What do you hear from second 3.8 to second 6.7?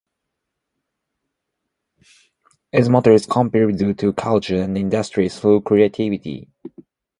to culture and industry through creativity".